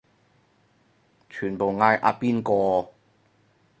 [1.29, 2.89] 全部嗌阿邊個